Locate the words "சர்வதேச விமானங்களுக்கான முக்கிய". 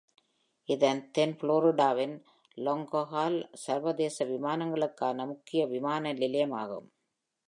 3.65-5.67